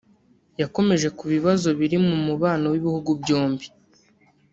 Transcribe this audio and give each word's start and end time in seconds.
yakomoje 0.61 1.07
ku 1.17 1.23
bibazo 1.33 1.67
biri 1.79 1.97
mu 2.05 2.15
mubano 2.25 2.65
w’ibihugu 2.73 3.09
byombi 3.21 3.65